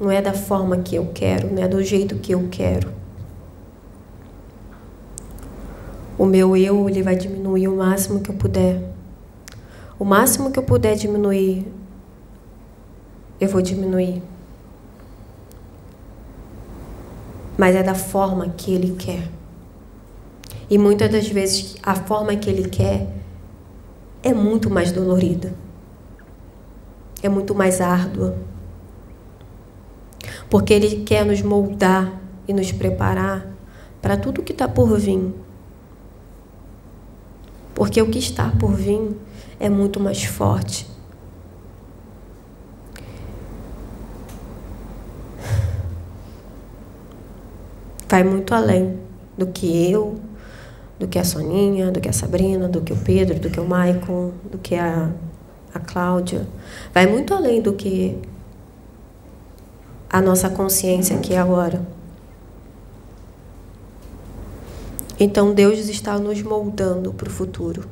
Não 0.00 0.10
é 0.10 0.22
da 0.22 0.32
forma 0.32 0.78
que 0.78 0.96
eu 0.96 1.10
quero, 1.12 1.52
não 1.52 1.62
é 1.62 1.68
do 1.68 1.82
jeito 1.82 2.16
que 2.16 2.32
eu 2.32 2.48
quero. 2.50 2.90
O 6.26 6.28
meu 6.28 6.56
eu, 6.56 6.88
ele 6.88 7.04
vai 7.04 7.14
diminuir 7.14 7.68
o 7.68 7.76
máximo 7.76 8.18
que 8.18 8.30
eu 8.30 8.34
puder. 8.34 8.82
O 9.96 10.04
máximo 10.04 10.50
que 10.50 10.58
eu 10.58 10.62
puder 10.64 10.96
diminuir, 10.96 11.64
eu 13.40 13.48
vou 13.48 13.62
diminuir. 13.62 14.20
Mas 17.56 17.76
é 17.76 17.82
da 17.84 17.94
forma 17.94 18.48
que 18.48 18.74
ele 18.74 18.96
quer. 18.96 19.30
E 20.68 20.76
muitas 20.76 21.12
das 21.12 21.28
vezes 21.28 21.76
a 21.80 21.94
forma 21.94 22.34
que 22.34 22.50
ele 22.50 22.68
quer 22.68 23.06
é 24.20 24.34
muito 24.34 24.68
mais 24.68 24.90
dolorida. 24.90 25.54
É 27.22 27.28
muito 27.28 27.54
mais 27.54 27.80
árdua. 27.80 28.36
Porque 30.50 30.74
ele 30.74 31.04
quer 31.04 31.24
nos 31.24 31.40
moldar 31.40 32.20
e 32.48 32.52
nos 32.52 32.72
preparar 32.72 33.46
para 34.02 34.16
tudo 34.16 34.42
que 34.42 34.50
está 34.50 34.66
por 34.66 34.98
vir. 34.98 35.45
Porque 37.76 38.00
o 38.00 38.08
que 38.08 38.18
está 38.18 38.50
por 38.58 38.72
vir 38.72 39.14
é 39.60 39.68
muito 39.68 40.00
mais 40.00 40.24
forte. 40.24 40.88
Vai 48.08 48.24
muito 48.24 48.54
além 48.54 48.98
do 49.36 49.48
que 49.48 49.92
eu, 49.92 50.18
do 50.98 51.06
que 51.06 51.18
a 51.18 51.24
Soninha, 51.24 51.92
do 51.92 52.00
que 52.00 52.08
a 52.08 52.14
Sabrina, 52.14 52.66
do 52.66 52.80
que 52.80 52.94
o 52.94 52.96
Pedro, 52.96 53.38
do 53.38 53.50
que 53.50 53.60
o 53.60 53.68
Maicon, 53.68 54.32
do 54.50 54.56
que 54.56 54.74
a, 54.74 55.10
a 55.74 55.78
Cláudia. 55.78 56.48
Vai 56.94 57.06
muito 57.06 57.34
além 57.34 57.60
do 57.60 57.74
que 57.74 58.16
a 60.08 60.22
nossa 60.22 60.48
consciência 60.48 61.14
aqui 61.14 61.36
agora. 61.36 61.95
Então 65.18 65.54
Deus 65.54 65.78
está 65.88 66.18
nos 66.18 66.42
moldando 66.42 67.12
para 67.12 67.28
o 67.28 67.30
futuro. 67.30 67.88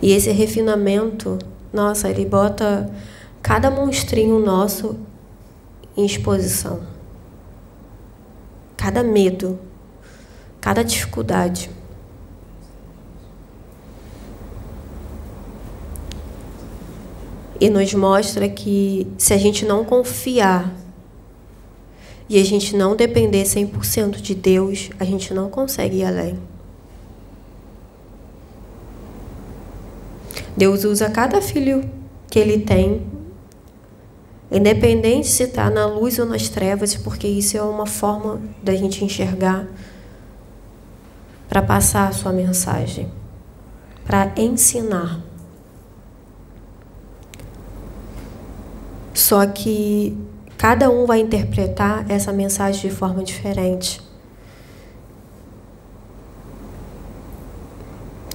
E 0.00 0.12
esse 0.12 0.30
refinamento, 0.30 1.38
nossa, 1.72 2.08
ele 2.08 2.24
bota 2.24 2.90
cada 3.42 3.70
monstrinho 3.70 4.38
nosso 4.38 4.96
em 5.96 6.04
exposição. 6.04 6.80
Cada 8.76 9.02
medo, 9.02 9.58
cada 10.60 10.82
dificuldade. 10.82 11.70
E 17.60 17.70
nos 17.70 17.94
mostra 17.94 18.48
que 18.48 19.06
se 19.16 19.32
a 19.32 19.38
gente 19.38 19.64
não 19.64 19.84
confiar 19.84 20.74
e 22.28 22.40
a 22.40 22.44
gente 22.44 22.76
não 22.76 22.96
depender 22.96 23.42
100% 23.42 24.20
de 24.20 24.34
Deus, 24.34 24.90
a 24.98 25.04
gente 25.04 25.34
não 25.34 25.50
consegue 25.50 25.98
ir 25.98 26.04
além. 26.04 26.38
Deus 30.56 30.84
usa 30.84 31.10
cada 31.10 31.42
filho 31.42 31.88
que 32.30 32.38
ele 32.38 32.60
tem, 32.60 33.02
independente 34.50 35.26
se 35.26 35.42
está 35.42 35.68
na 35.68 35.86
luz 35.86 36.18
ou 36.18 36.26
nas 36.26 36.48
trevas, 36.48 36.94
porque 36.94 37.26
isso 37.26 37.56
é 37.56 37.62
uma 37.62 37.86
forma 37.86 38.40
da 38.62 38.74
gente 38.74 39.04
enxergar 39.04 39.66
para 41.48 41.60
passar 41.60 42.08
a 42.08 42.12
sua 42.12 42.32
mensagem, 42.32 43.10
para 44.04 44.32
ensinar. 44.36 45.20
Só 49.12 49.46
que 49.46 50.16
Cada 50.66 50.88
um 50.88 51.04
vai 51.04 51.20
interpretar 51.20 52.10
essa 52.10 52.32
mensagem 52.32 52.88
de 52.88 52.96
forma 52.96 53.22
diferente. 53.22 54.00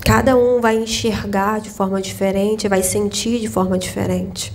Cada 0.05 0.37
um 0.37 0.61
vai 0.61 0.77
enxergar 0.77 1.59
de 1.59 1.71
forma 1.71 1.99
diferente, 1.99 2.67
vai 2.67 2.83
sentir 2.83 3.39
de 3.39 3.47
forma 3.47 3.79
diferente. 3.79 4.53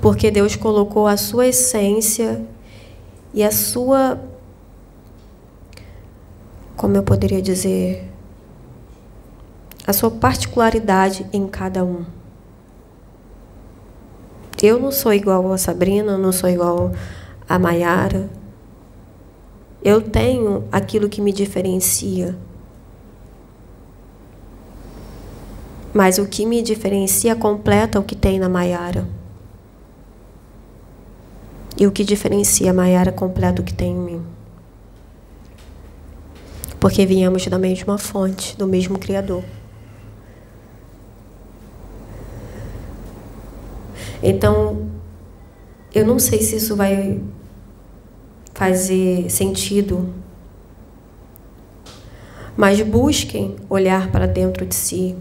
Porque 0.00 0.30
Deus 0.30 0.54
colocou 0.54 1.08
a 1.08 1.16
sua 1.16 1.48
essência 1.48 2.46
e 3.34 3.42
a 3.42 3.50
sua. 3.50 4.20
Como 6.76 6.96
eu 6.96 7.02
poderia 7.02 7.42
dizer? 7.42 8.08
A 9.84 9.92
sua 9.92 10.08
particularidade 10.08 11.26
em 11.32 11.48
cada 11.48 11.82
um. 11.82 12.15
Eu 14.62 14.78
não 14.78 14.90
sou 14.90 15.12
igual 15.12 15.52
a 15.52 15.58
Sabrina, 15.58 16.16
não 16.16 16.32
sou 16.32 16.48
igual 16.48 16.92
a 17.48 17.58
Maiara. 17.58 18.28
Eu 19.82 20.00
tenho 20.00 20.64
aquilo 20.72 21.08
que 21.08 21.20
me 21.20 21.32
diferencia. 21.32 22.34
Mas 25.92 26.18
o 26.18 26.26
que 26.26 26.46
me 26.46 26.62
diferencia 26.62 27.36
completa 27.36 28.00
o 28.00 28.04
que 28.04 28.16
tem 28.16 28.38
na 28.38 28.48
Maiara. 28.48 29.06
E 31.78 31.86
o 31.86 31.92
que 31.92 32.04
diferencia 32.04 32.70
a 32.70 32.74
Maiara 32.74 33.12
completa 33.12 33.60
o 33.60 33.64
que 33.64 33.74
tem 33.74 33.92
em 33.92 33.98
mim. 33.98 34.26
Porque 36.80 37.04
viemos 37.04 37.46
da 37.46 37.58
mesma 37.58 37.98
fonte, 37.98 38.56
do 38.56 38.66
mesmo 38.66 38.98
Criador. 38.98 39.44
Então, 44.22 44.88
eu 45.94 46.06
não 46.06 46.18
sei 46.18 46.42
se 46.42 46.56
isso 46.56 46.76
vai 46.76 47.20
fazer 48.54 49.30
sentido, 49.30 50.08
mas 52.56 52.80
busquem 52.80 53.56
olhar 53.68 54.10
para 54.10 54.26
dentro 54.26 54.64
de 54.64 54.74
si 54.74 55.14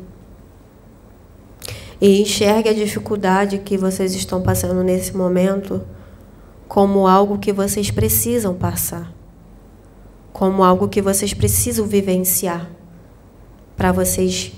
e 2.00 2.22
enxergue 2.22 2.70
a 2.70 2.74
dificuldade 2.74 3.58
que 3.60 3.78
vocês 3.78 4.16
estão 4.16 4.42
passando 4.42 4.84
nesse 4.84 5.16
momento 5.16 5.82
como 6.68 7.08
algo 7.08 7.38
que 7.38 7.52
vocês 7.52 7.92
precisam 7.92 8.54
passar, 8.54 9.14
como 10.34 10.64
algo 10.64 10.88
que 10.88 11.02
vocês 11.02 11.34
precisam 11.34 11.86
vivenciar 11.86 12.70
para 13.76 13.92
vocês 13.92 14.54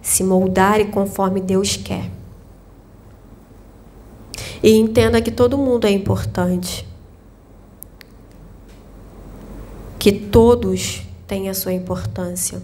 se 0.00 0.24
moldarem 0.24 0.90
conforme 0.90 1.40
Deus 1.40 1.76
quer. 1.76 2.10
E 4.62 4.76
entenda 4.76 5.20
que 5.20 5.30
todo 5.30 5.58
mundo 5.58 5.86
é 5.86 5.90
importante. 5.90 6.86
Que 9.98 10.12
todos 10.12 11.02
têm 11.26 11.48
a 11.48 11.54
sua 11.54 11.72
importância. 11.72 12.62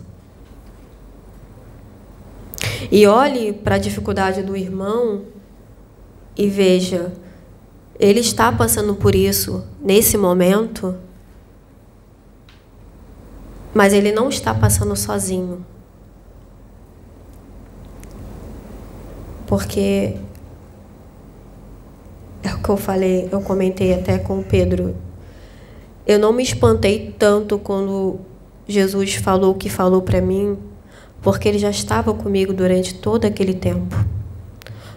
E 2.91 3.07
olhe 3.07 3.53
para 3.53 3.75
a 3.75 3.79
dificuldade 3.79 4.43
do 4.43 4.57
irmão 4.57 5.25
e 6.37 6.49
veja, 6.49 7.13
ele 7.99 8.21
está 8.21 8.53
passando 8.53 8.95
por 8.95 9.15
isso 9.15 9.65
nesse 9.81 10.17
momento, 10.17 10.97
mas 13.75 13.93
ele 13.93 14.13
não 14.13 14.29
está 14.29 14.55
passando 14.55 14.95
sozinho. 14.95 15.67
Porque 19.47 20.17
é 22.43 22.55
o 22.55 22.63
que 22.63 22.69
eu 22.69 22.77
falei, 22.77 23.29
eu 23.31 23.41
comentei 23.41 23.95
até 23.95 24.19
com 24.19 24.41
o 24.41 24.45
Pedro. 24.45 24.97
eu 26.07 26.19
não 26.19 26.33
me 26.33 26.43
espantei 26.43 27.15
tanto 27.19 27.59
quando 27.59 28.21
Jesus 28.67 29.15
falou 29.15 29.53
o 29.53 29.55
que 29.55 29.69
falou 29.69 30.03
para 30.03 30.21
mim, 30.21 30.59
porque 31.21 31.49
ele 31.49 31.59
já 31.59 31.71
estava 31.71 32.15
comigo 32.15 32.53
durante 32.53 32.95
todo 32.95 33.25
aquele 33.25 33.55
tempo. 33.55 33.97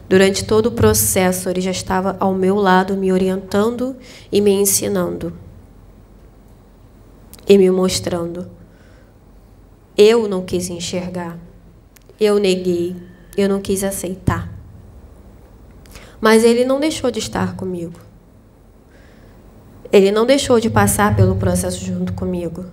Durante 0.07 0.43
todo 0.43 0.65
o 0.65 0.71
processo, 0.71 1.49
ele 1.49 1.61
já 1.61 1.71
estava 1.71 2.17
ao 2.19 2.33
meu 2.33 2.55
lado, 2.57 2.97
me 2.97 3.13
orientando 3.13 3.95
e 4.29 4.41
me 4.41 4.51
ensinando. 4.51 5.31
E 7.47 7.57
me 7.57 7.71
mostrando. 7.71 8.49
Eu 9.97 10.27
não 10.27 10.43
quis 10.43 10.69
enxergar. 10.69 11.37
Eu 12.19 12.39
neguei. 12.39 12.93
Eu 13.37 13.47
não 13.47 13.61
quis 13.61 13.85
aceitar. 13.85 14.60
Mas 16.21 16.43
ele 16.43 16.63
não 16.63 16.79
deixou 16.79 17.09
de 17.09 17.17
estar 17.17 17.55
comigo. 17.55 17.99
Ele 19.91 20.11
não 20.11 20.25
deixou 20.25 20.59
de 20.59 20.69
passar 20.69 21.15
pelo 21.15 21.35
processo 21.35 21.83
junto 21.83 22.13
comigo. 22.13 22.65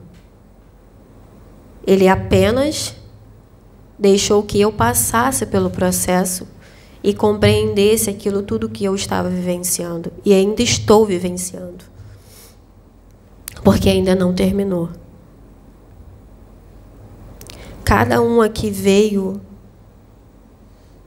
Ele 1.85 2.07
apenas 2.07 2.95
deixou 3.99 4.43
que 4.43 4.61
eu 4.61 4.71
passasse 4.71 5.47
pelo 5.47 5.71
processo 5.71 6.47
e 7.03 7.15
compreendesse 7.15 8.11
aquilo 8.11 8.43
tudo 8.43 8.69
que 8.69 8.85
eu 8.85 8.95
estava 8.95 9.29
vivenciando 9.29 10.13
e 10.25 10.33
ainda 10.33 10.63
estou 10.63 11.07
vivenciando. 11.07 11.85
Porque 13.65 13.89
ainda 13.89 14.15
não 14.15 14.35
terminou. 14.35 14.91
Cada 17.85 18.21
um 18.21 18.43
aqui 18.43 18.71
veio 18.71 19.41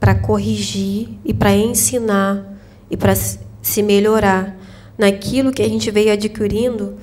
para 0.02 0.16
corrigir 0.16 1.16
e 1.24 1.32
para 1.32 1.54
ensinar 1.54 2.58
e 2.90 2.96
para 2.96 3.14
se 3.14 3.82
melhorar 3.84 4.56
naquilo 4.98 5.52
que 5.52 5.62
a 5.62 5.68
gente 5.68 5.92
veio 5.92 6.12
adquirindo 6.12 6.98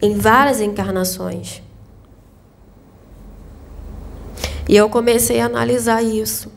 em 0.00 0.16
várias 0.16 0.60
encarnações. 0.60 1.60
E 4.68 4.76
eu 4.76 4.88
comecei 4.88 5.40
a 5.40 5.46
analisar 5.46 6.00
isso. 6.00 6.48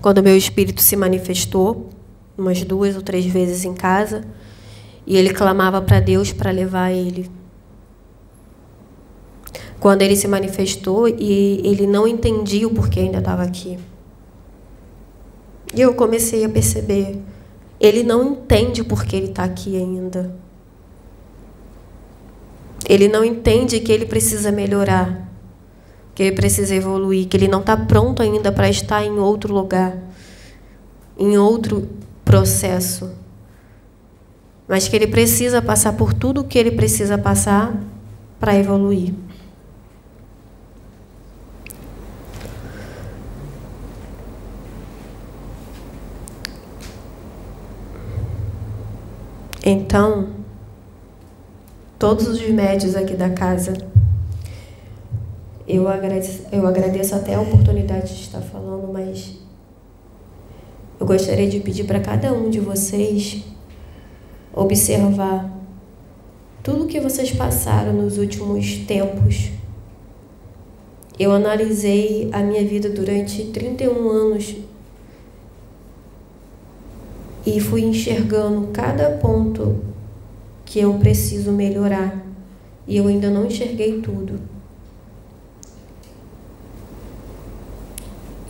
Quando 0.00 0.22
meu 0.22 0.34
espírito 0.34 0.80
se 0.80 0.96
manifestou, 0.96 1.90
umas 2.38 2.64
duas 2.64 2.96
ou 2.96 3.02
três 3.02 3.26
vezes 3.26 3.66
em 3.66 3.74
casa, 3.74 4.24
e 5.06 5.14
ele 5.14 5.34
clamava 5.34 5.82
para 5.82 6.00
Deus 6.00 6.32
para 6.32 6.50
levar 6.50 6.90
ele. 6.90 7.30
Quando 9.80 10.02
ele 10.02 10.16
se 10.16 10.26
manifestou 10.26 11.08
e 11.08 11.60
ele 11.64 11.86
não 11.86 12.06
entendia 12.06 12.66
o 12.66 12.74
porquê 12.74 13.00
ainda 13.00 13.18
estava 13.18 13.42
aqui. 13.42 13.78
E 15.74 15.80
eu 15.80 15.94
comecei 15.94 16.44
a 16.44 16.48
perceber, 16.48 17.20
ele 17.78 18.02
não 18.02 18.32
entende 18.32 18.82
por 18.82 19.04
que 19.04 19.14
ele 19.14 19.26
está 19.26 19.44
aqui 19.44 19.76
ainda. 19.76 20.34
Ele 22.88 23.06
não 23.06 23.24
entende 23.24 23.80
que 23.80 23.92
ele 23.92 24.06
precisa 24.06 24.50
melhorar 24.50 25.28
que 26.18 26.24
ele 26.24 26.34
precisa 26.34 26.74
evoluir, 26.74 27.28
que 27.28 27.36
ele 27.36 27.46
não 27.46 27.60
está 27.60 27.76
pronto 27.76 28.20
ainda 28.20 28.50
para 28.50 28.68
estar 28.68 29.04
em 29.04 29.20
outro 29.20 29.54
lugar, 29.54 29.96
em 31.16 31.38
outro 31.38 31.88
processo, 32.24 33.12
mas 34.66 34.88
que 34.88 34.96
ele 34.96 35.06
precisa 35.06 35.62
passar 35.62 35.92
por 35.92 36.12
tudo 36.12 36.40
o 36.40 36.44
que 36.44 36.58
ele 36.58 36.72
precisa 36.72 37.16
passar 37.16 37.72
para 38.40 38.56
evoluir. 38.56 39.14
Então, 49.64 50.28
todos 51.98 52.28
os 52.28 52.40
médios 52.48 52.94
aqui 52.94 53.14
da 53.14 53.30
casa 53.30 53.74
eu 55.68 55.86
agradeço, 55.86 56.44
eu 56.50 56.66
agradeço 56.66 57.14
até 57.14 57.34
a 57.34 57.40
oportunidade 57.42 58.14
de 58.14 58.22
estar 58.22 58.40
falando, 58.40 58.90
mas 58.90 59.34
eu 60.98 61.06
gostaria 61.06 61.46
de 61.46 61.60
pedir 61.60 61.84
para 61.84 62.00
cada 62.00 62.32
um 62.32 62.48
de 62.48 62.58
vocês 62.58 63.44
observar 64.54 65.52
tudo 66.62 66.86
que 66.86 66.98
vocês 66.98 67.32
passaram 67.32 67.92
nos 67.92 68.16
últimos 68.16 68.78
tempos. 68.78 69.50
Eu 71.18 71.32
analisei 71.32 72.30
a 72.32 72.40
minha 72.40 72.64
vida 72.64 72.88
durante 72.88 73.44
31 73.46 74.08
anos 74.08 74.56
e 77.56 77.60
fui 77.60 77.82
enxergando 77.82 78.68
cada 78.68 79.10
ponto 79.12 79.82
que 80.66 80.78
eu 80.80 80.92
preciso 80.98 81.50
melhorar. 81.50 82.22
E 82.86 82.98
eu 82.98 83.06
ainda 83.06 83.30
não 83.30 83.46
enxerguei 83.46 84.02
tudo. 84.02 84.38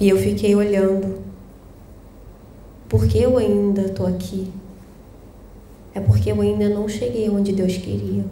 E 0.00 0.08
eu 0.08 0.16
fiquei 0.16 0.54
olhando. 0.54 1.18
Por 2.88 3.06
que 3.06 3.22
eu 3.22 3.38
ainda 3.38 3.82
estou 3.82 4.06
aqui? 4.06 4.50
É 5.94 6.00
porque 6.00 6.32
eu 6.32 6.40
ainda 6.40 6.68
não 6.68 6.88
cheguei 6.88 7.30
onde 7.30 7.52
Deus 7.52 7.76
queria. 7.76 8.24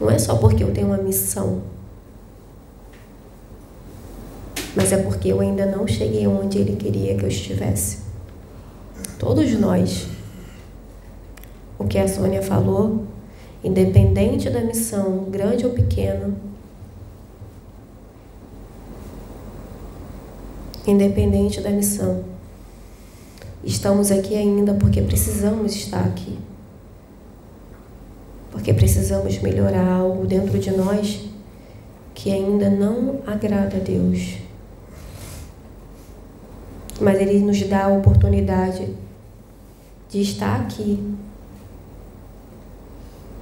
Não 0.00 0.08
é 0.08 0.18
só 0.18 0.36
porque 0.36 0.62
eu 0.62 0.72
tenho 0.72 0.86
uma 0.86 0.96
missão, 0.96 1.62
mas 4.74 4.92
é 4.92 4.96
porque 4.96 5.28
eu 5.28 5.40
ainda 5.40 5.66
não 5.66 5.86
cheguei 5.86 6.26
onde 6.26 6.58
Ele 6.58 6.76
queria 6.76 7.16
que 7.16 7.24
eu 7.24 7.28
estivesse. 7.28 8.09
Todos 9.20 9.52
nós. 9.52 10.08
O 11.78 11.84
que 11.84 11.98
a 11.98 12.08
Sônia 12.08 12.40
falou, 12.40 13.04
independente 13.62 14.48
da 14.48 14.62
missão, 14.62 15.24
grande 15.24 15.66
ou 15.66 15.72
pequena, 15.72 16.34
independente 20.86 21.60
da 21.60 21.68
missão. 21.68 22.24
Estamos 23.62 24.10
aqui 24.10 24.34
ainda 24.34 24.72
porque 24.72 25.02
precisamos 25.02 25.76
estar 25.76 26.02
aqui. 26.02 26.38
Porque 28.50 28.72
precisamos 28.72 29.38
melhorar 29.40 29.86
algo 29.86 30.26
dentro 30.26 30.58
de 30.58 30.70
nós 30.70 31.28
que 32.14 32.32
ainda 32.32 32.70
não 32.70 33.20
agrada 33.26 33.76
a 33.76 33.80
Deus. 33.80 34.38
Mas 36.98 37.20
Ele 37.20 37.38
nos 37.40 37.62
dá 37.64 37.84
a 37.84 37.88
oportunidade 37.88 39.09
de 40.10 40.20
estar 40.20 40.60
aqui 40.60 41.16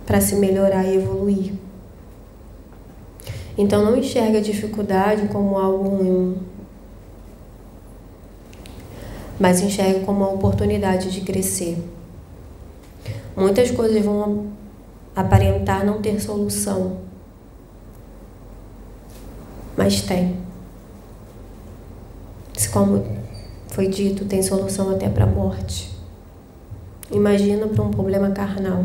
para 0.07 0.21
se 0.21 0.37
melhorar 0.37 0.85
e 0.85 0.97
evoluir. 0.97 1.55
Então 3.57 3.85
não 3.85 3.97
enxerga 3.97 4.39
a 4.39 4.43
dificuldade 4.43 5.29
como 5.29 5.59
algo 5.59 5.89
ruim, 5.97 6.39
mas 9.39 9.61
enxergue 9.61 10.05
como 10.05 10.21
uma 10.21 10.33
oportunidade 10.33 11.11
de 11.11 11.23
crescer. 11.23 11.77
Muitas 13.37 13.71
coisas 13.71 14.05
vão 14.05 14.47
aparentar 15.15 15.85
não 15.85 16.01
ter 16.01 16.21
solução, 16.21 16.99
mas 19.77 20.03
tem. 20.03 20.37
Como 22.73 23.05
foi 23.69 23.89
dito, 23.89 24.25
tem 24.25 24.43
solução 24.43 24.91
até 24.91 25.09
para 25.09 25.25
a 25.25 25.27
morte. 25.27 25.98
Imagina 27.11 27.67
para 27.67 27.83
um 27.83 27.91
problema 27.91 28.31
carnal. 28.31 28.85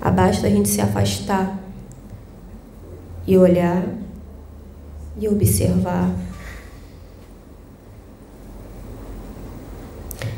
Abasta 0.00 0.46
a 0.46 0.50
gente 0.50 0.68
se 0.68 0.80
afastar 0.80 1.58
e 3.26 3.36
olhar 3.36 3.84
e 5.18 5.28
observar 5.28 6.10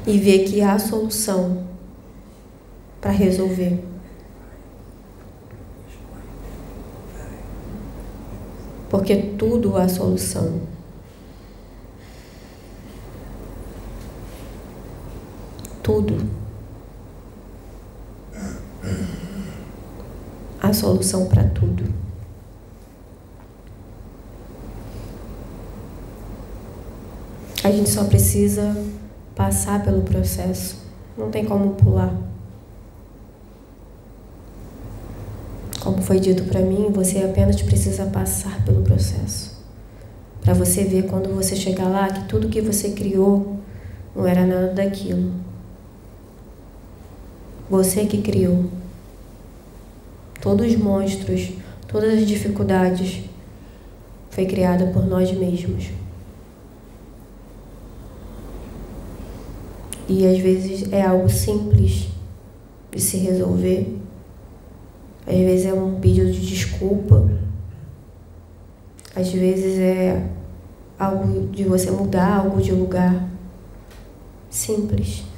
e 0.07 0.19
ver 0.19 0.45
que 0.45 0.61
há 0.61 0.79
solução 0.79 1.65
para 3.01 3.11
resolver. 3.11 3.83
Porque 8.91 9.17
tudo 9.17 9.77
há 9.77 9.89
solução. 9.89 10.61
Há 20.63 20.73
solução 20.73 21.27
para 21.27 21.43
tudo. 21.45 21.85
A 27.65 27.71
gente 27.73 27.91
só 27.91 28.05
precisa 28.05 28.77
passar 29.35 29.83
pelo 29.83 30.03
processo. 30.03 30.77
Não 31.19 31.31
tem 31.31 31.45
como 31.45 31.75
pular. 31.75 32.15
Como 35.81 36.01
foi 36.03 36.21
dito 36.21 36.45
para 36.45 36.61
mim, 36.61 36.91
você 36.93 37.19
apenas 37.19 37.61
precisa 37.63 38.05
passar 38.07 38.65
pelo 38.65 38.83
processo. 38.83 39.61
Para 40.41 40.55
você 40.55 40.85
ver 40.85 41.09
quando 41.09 41.35
você 41.35 41.57
chegar 41.57 41.89
lá 41.89 42.09
que 42.09 42.29
tudo 42.29 42.49
que 42.49 42.61
você 42.61 42.91
criou 42.91 43.57
não 44.15 44.27
era 44.27 44.47
nada 44.47 44.73
daquilo. 44.73 45.50
Você 47.71 48.05
que 48.05 48.21
criou. 48.21 48.65
Todos 50.41 50.67
os 50.67 50.77
monstros, 50.77 51.53
todas 51.87 52.15
as 52.15 52.27
dificuldades 52.27 53.23
foi 54.29 54.45
criada 54.45 54.89
por 54.89 55.07
nós 55.07 55.31
mesmos. 55.31 55.91
E 60.09 60.27
às 60.27 60.41
vezes 60.41 60.93
é 60.93 61.03
algo 61.03 61.31
simples 61.31 62.09
de 62.91 63.01
se 63.01 63.19
resolver. 63.19 63.97
Às 65.25 65.37
vezes 65.37 65.67
é 65.67 65.73
um 65.73 66.01
pedido 66.01 66.33
de 66.33 66.45
desculpa. 66.45 67.31
Às 69.15 69.31
vezes 69.31 69.79
é 69.79 70.27
algo 70.99 71.47
de 71.53 71.63
você 71.63 71.89
mudar 71.93 72.39
algo 72.39 72.61
de 72.61 72.73
lugar. 72.73 73.29
Simples. 74.51 75.30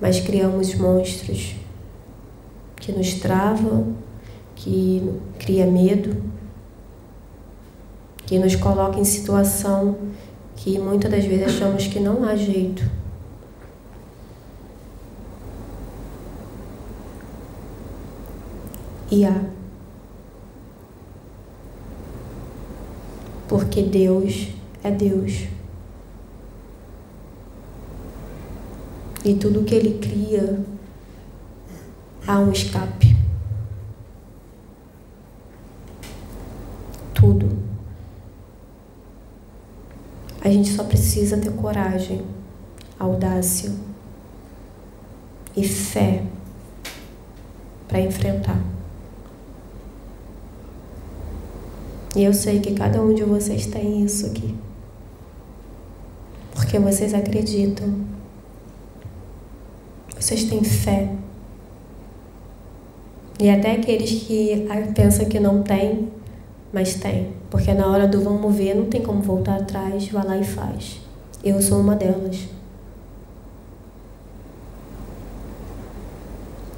Mas 0.00 0.20
criamos 0.20 0.74
monstros 0.74 1.54
que 2.76 2.92
nos 2.92 3.14
travam, 3.14 3.94
que 4.54 5.10
cria 5.38 5.66
medo, 5.66 6.22
que 8.26 8.38
nos 8.38 8.54
coloca 8.56 8.98
em 8.98 9.04
situação 9.04 9.96
que 10.56 10.78
muitas 10.78 11.10
das 11.10 11.24
vezes 11.24 11.46
achamos 11.46 11.86
que 11.86 12.00
não 12.00 12.24
há 12.24 12.34
jeito. 12.36 12.82
e 19.10 19.24
há. 19.24 19.40
Porque 23.48 23.82
Deus 23.82 24.48
é 24.82 24.90
Deus. 24.90 25.55
E 29.26 29.34
tudo 29.34 29.64
que 29.64 29.74
Ele 29.74 29.98
cria 29.98 30.64
há 32.24 32.38
um 32.38 32.52
escape. 32.52 33.16
Tudo. 37.12 37.58
A 40.40 40.48
gente 40.48 40.70
só 40.70 40.84
precisa 40.84 41.38
ter 41.38 41.50
coragem, 41.54 42.24
audácia 43.00 43.72
e 45.56 45.66
fé 45.66 46.22
para 47.88 48.00
enfrentar. 48.00 48.62
E 52.14 52.22
eu 52.22 52.32
sei 52.32 52.60
que 52.60 52.74
cada 52.74 53.02
um 53.02 53.12
de 53.12 53.24
vocês 53.24 53.66
tem 53.66 54.04
isso 54.04 54.24
aqui. 54.26 54.54
Porque 56.54 56.78
vocês 56.78 57.12
acreditam. 57.12 58.15
Vocês 60.26 60.42
têm 60.42 60.64
fé. 60.64 61.08
E 63.38 63.48
até 63.48 63.76
aqueles 63.76 64.10
que 64.24 64.66
pensam 64.92 65.26
que 65.26 65.38
não 65.38 65.62
têm, 65.62 66.08
mas 66.72 66.94
têm. 66.94 67.28
Porque 67.48 67.72
na 67.72 67.86
hora 67.86 68.08
do 68.08 68.20
vamos 68.20 68.52
ver, 68.52 68.74
não 68.74 68.86
tem 68.86 69.00
como 69.00 69.22
voltar 69.22 69.54
atrás, 69.54 70.08
vai 70.08 70.26
lá 70.26 70.36
e 70.36 70.42
faz. 70.42 71.00
Eu 71.44 71.62
sou 71.62 71.78
uma 71.78 71.94
delas. 71.94 72.40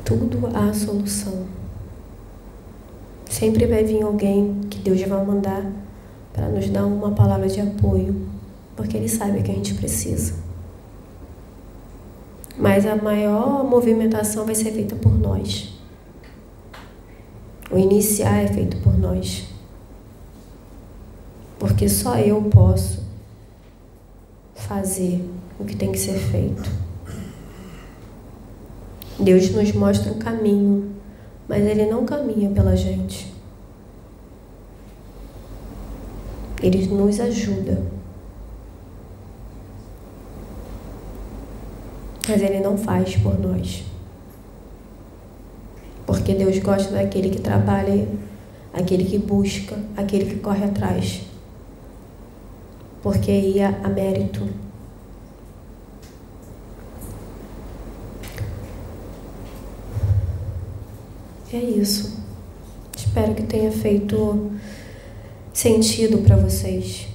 Tudo 0.04 0.50
há 0.54 0.70
solução. 0.74 1.46
Sempre 3.30 3.64
vai 3.64 3.82
vir 3.82 4.02
alguém 4.02 4.60
que 4.68 4.78
Deus 4.80 5.00
vai 5.00 5.24
mandar 5.24 5.64
para 6.34 6.50
nos 6.50 6.68
dar 6.68 6.84
uma 6.84 7.12
palavra 7.12 7.48
de 7.48 7.62
apoio, 7.62 8.14
porque 8.76 8.98
Ele 8.98 9.08
sabe 9.08 9.42
que 9.42 9.50
a 9.50 9.54
gente 9.54 9.72
precisa. 9.72 10.47
Mas 12.58 12.84
a 12.84 12.96
maior 12.96 13.64
movimentação 13.64 14.44
vai 14.44 14.54
ser 14.54 14.72
feita 14.72 14.96
por 14.96 15.16
nós. 15.16 15.72
O 17.70 17.78
iniciar 17.78 18.42
é 18.42 18.48
feito 18.48 18.76
por 18.78 18.98
nós. 18.98 19.46
Porque 21.58 21.88
só 21.88 22.18
eu 22.18 22.42
posso 22.42 23.06
fazer 24.54 25.24
o 25.58 25.64
que 25.64 25.76
tem 25.76 25.92
que 25.92 25.98
ser 25.98 26.18
feito. 26.18 26.70
Deus 29.18 29.50
nos 29.50 29.72
mostra 29.72 30.12
um 30.12 30.18
caminho 30.18 30.98
mas 31.48 31.64
ele 31.64 31.86
não 31.86 32.04
caminha 32.04 32.50
pela 32.50 32.76
gente. 32.76 33.32
Ele 36.62 36.86
nos 36.88 37.18
ajuda. 37.18 37.80
Mas 42.28 42.42
ele 42.42 42.60
não 42.60 42.76
faz 42.76 43.16
por 43.16 43.38
nós. 43.38 43.84
Porque 46.06 46.34
Deus 46.34 46.58
gosta 46.58 46.92
daquele 46.92 47.30
que 47.30 47.40
trabalha, 47.40 48.06
aquele 48.72 49.04
que 49.04 49.18
busca, 49.18 49.78
aquele 49.96 50.26
que 50.26 50.36
corre 50.36 50.64
atrás. 50.64 51.22
Porque 53.02 53.30
ia 53.30 53.80
a 53.82 53.88
mérito. 53.88 54.46
é 61.52 61.60
isso. 61.60 62.18
Espero 62.96 63.34
que 63.34 63.42
tenha 63.42 63.72
feito 63.72 64.50
sentido 65.52 66.18
para 66.18 66.36
vocês. 66.36 67.08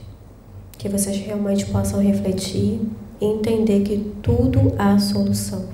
Que 0.78 0.90
vocês 0.90 1.18
realmente 1.18 1.66
possam 1.68 2.02
refletir 2.02 2.82
entender 3.24 3.82
que 3.82 3.98
tudo 4.22 4.74
há 4.78 4.98
solução. 5.00 5.66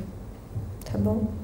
Tá 0.86 0.98
bom? 0.98 1.39